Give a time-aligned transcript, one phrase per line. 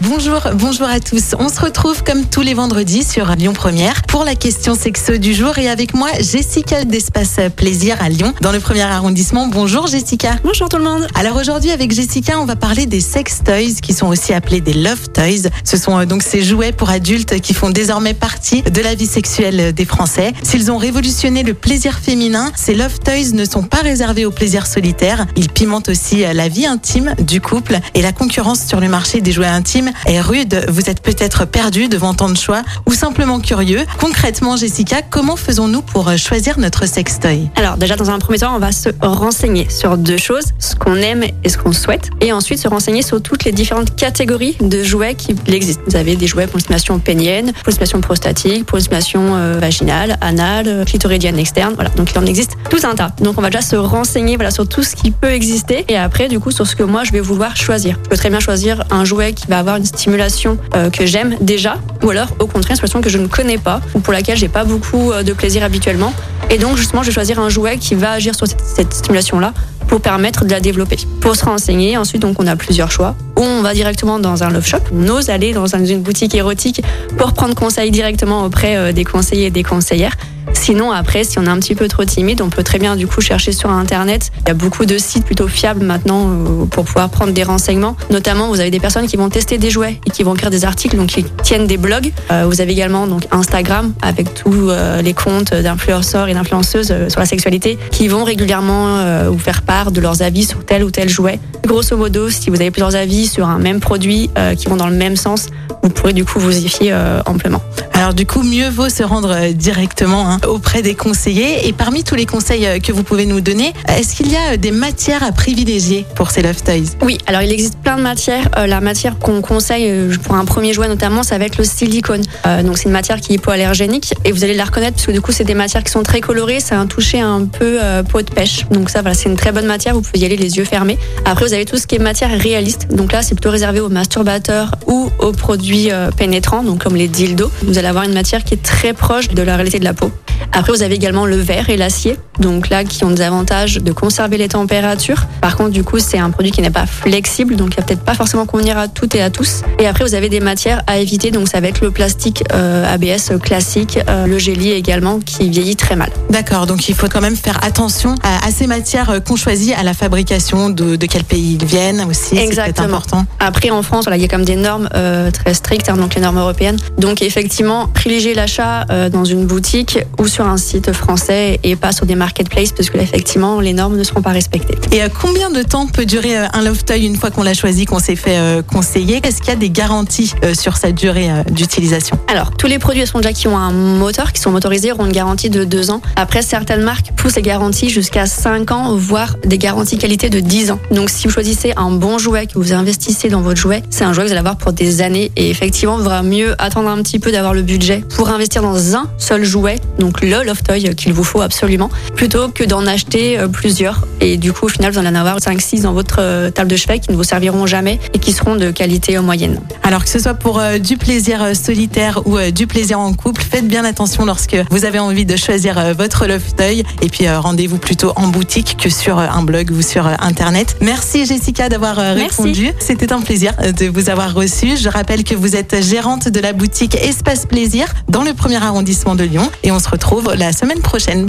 [0.00, 1.34] Bonjour, bonjour à tous.
[1.38, 5.34] On se retrouve comme tous les vendredis sur Lyon Première pour la question sexo du
[5.34, 9.48] jour et avec moi Jessica d'Espace Plaisir à Lyon dans le premier arrondissement.
[9.48, 10.36] Bonjour Jessica.
[10.44, 11.06] Bonjour tout le monde.
[11.14, 14.74] Alors aujourd'hui avec Jessica, on va parler des sex toys qui sont aussi appelés des
[14.74, 15.50] love toys.
[15.64, 19.06] Ce sont euh, donc ces jouets pour adultes qui font désormais partie de la vie
[19.06, 20.32] sexuelle des Français.
[20.42, 24.66] S'ils ont révolutionné le plaisir féminin, ces love toys ne sont pas réservés au plaisir
[24.66, 25.26] solitaire.
[25.36, 29.20] Ils pimentent aussi euh, la vie intime du couple et la concurrence sur le marché
[29.20, 29.71] des jouets intimes
[30.06, 30.64] est rude.
[30.68, 33.80] Vous êtes peut-être perdu devant tant de choix ou simplement curieux.
[33.98, 37.48] Concrètement, Jessica, comment faisons-nous pour euh, choisir notre sextoy?
[37.56, 40.96] Alors déjà dans un premier temps, on va se renseigner sur deux choses, ce qu'on
[40.96, 44.82] aime et ce qu'on souhaite, et ensuite se renseigner sur toutes les différentes catégories de
[44.82, 45.82] jouets qui existent.
[45.86, 49.36] Vous avez des jouets pour une stimulation pénienne, pour une stimulation prostatique, pour une stimulation
[49.36, 51.74] euh, vaginale, anale, euh, clitoridienne externe.
[51.74, 53.12] Voilà, donc il en existe tout un tas.
[53.20, 56.28] Donc on va déjà se renseigner voilà sur tout ce qui peut exister et après
[56.28, 57.98] du coup sur ce que moi je vais vouloir choisir.
[58.04, 61.36] Je peux très bien choisir un jouet qui va avoir une stimulation euh, que j'aime
[61.40, 64.36] déjà, ou alors au contraire une stimulation que je ne connais pas ou pour laquelle
[64.36, 66.12] j'ai pas beaucoup euh, de plaisir habituellement.
[66.50, 69.54] Et donc justement, je vais choisir un jouet qui va agir sur cette, stimulation-là
[69.88, 70.96] pour permettre de la développer.
[71.20, 73.14] Pour se renseigner, ensuite donc on a plusieurs choix.
[73.36, 76.82] Ou on va directement dans un love shop, on ose aller dans une boutique érotique
[77.16, 80.16] pour prendre conseil directement auprès euh, des conseillers et des conseillères.
[80.52, 83.08] Sinon, après, si on est un petit peu trop timide, on peut très bien du
[83.08, 84.30] coup chercher sur Internet.
[84.42, 87.96] Il y a beaucoup de sites plutôt fiables maintenant euh, pour pouvoir prendre des renseignements.
[88.10, 90.64] Notamment, vous avez des personnes qui vont tester des jouets et qui vont écrire des
[90.64, 92.12] articles, donc qui tiennent des blogs.
[92.30, 97.18] Euh, vous avez également donc Instagram avec tous euh, les comptes d'influenceurs et d'influenceuses sur
[97.18, 101.08] la sexualité qui vont régulièrement vous faire part de leurs avis sur tel ou tel
[101.08, 101.40] jouet.
[101.66, 104.94] Grosso modo, si vous avez plusieurs avis sur un même produit qui vont dans le
[104.94, 105.48] même sens,
[105.82, 107.62] vous pourrez du coup vous y fier amplement.
[107.92, 111.66] Alors du coup, mieux vaut se rendre directement hein, auprès des conseillers.
[111.68, 114.36] Et parmi tous les conseils euh, que vous pouvez nous donner, euh, est-ce qu'il y
[114.36, 116.96] a euh, des matières à privilégier pour ces love toys?
[117.02, 118.48] Oui, alors il existe plein de matières.
[118.66, 119.90] La matière qu'on conseille
[120.22, 122.22] pour un premier jouet notamment, ça va être le silicone.
[122.64, 125.20] Donc c'est une matière qui est hypoallergénique et vous allez la reconnaître parce que du
[125.20, 127.78] coup c'est des matières qui sont très colorées, ça a un toucher un peu
[128.08, 128.66] peau de pêche.
[128.70, 130.98] Donc ça voilà, c'est une très bonne matière, vous pouvez y aller les yeux fermés.
[131.24, 132.88] Après vous avez tout ce qui est matière réaliste.
[132.90, 137.50] Donc là c'est plutôt réservé aux masturbateurs ou aux produits pénétrants, donc comme les dildos.
[137.62, 140.10] Vous allez avoir une matière qui est très proche de la réalité de la peau.
[140.54, 143.92] Après, vous avez également le verre et l'acier, donc là qui ont des avantages de
[143.92, 145.26] conserver les températures.
[145.40, 148.04] Par contre, du coup, c'est un produit qui n'est pas flexible, donc il va peut-être
[148.04, 149.62] pas forcément convenir à toutes et à tous.
[149.78, 152.92] Et après, vous avez des matières à éviter, donc ça va être le plastique euh,
[152.92, 156.10] ABS classique, euh, le géli également qui vieillit très mal.
[156.28, 159.74] D'accord, donc il faut quand même faire attention à, à ces matières euh, qu'on choisit,
[159.78, 162.36] à la fabrication, de, de quel pays ils viennent aussi.
[162.36, 163.24] C'est important.
[163.40, 166.14] Après, en France, voilà, il y a comme des normes euh, très strictes, hein, donc
[166.14, 166.76] les normes européennes.
[166.98, 172.06] Donc, effectivement, privilégier l'achat dans une boutique ou sur un site français et pas sur
[172.06, 174.76] des marketplaces, parce que là, effectivement, les normes ne seront pas respectées.
[174.92, 177.54] Et euh, combien de temps peut durer euh, un love toy une fois qu'on l'a
[177.54, 179.20] choisi, qu'on s'est fait euh, conseiller?
[179.22, 182.18] Est-ce qu'il y a des garanties euh, sur sa durée d'utilisation?
[182.28, 185.50] Alors, tous les produits Esponja qui ont un moteur, qui sont motorisés, auront une garantie
[185.50, 186.00] de 2 ans.
[186.16, 190.72] Après, certaines marques poussent les garanties jusqu'à 5 ans, voire des garanties qualité de 10
[190.72, 190.78] ans.
[190.90, 194.12] Donc, si vous choisissez un bon jouet, que vous investissez dans votre jouet, c'est un
[194.12, 195.30] jouet que vous allez avoir pour des années.
[195.36, 198.96] Et effectivement, il vaudra mieux attendre un petit peu d'avoir le budget pour investir dans
[198.96, 203.38] un seul jouet, donc le Love Toy qu'il vous faut absolument, plutôt que d'en acheter
[203.38, 204.04] euh, plusieurs.
[204.20, 206.98] Et du coup, au final, vous en avoir 5-6 dans votre euh, table de chevet
[206.98, 209.60] qui ne vous serviront jamais et qui seront de qualité moyenne.
[209.92, 213.12] Alors que ce soit pour euh, du plaisir euh, solitaire ou euh, du plaisir en
[213.12, 216.82] couple, faites bien attention lorsque vous avez envie de choisir euh, votre love toy.
[217.02, 220.78] Et puis rendez-vous plutôt en boutique que sur un blog ou sur internet.
[220.80, 222.70] Merci Jessica d'avoir répondu.
[222.78, 224.78] C'était un plaisir de vous avoir reçu.
[224.78, 229.14] Je rappelle que vous êtes gérante de la boutique Espace Plaisir dans le premier arrondissement
[229.14, 229.50] de Lyon.
[229.62, 231.28] Et on se retrouve la semaine prochaine.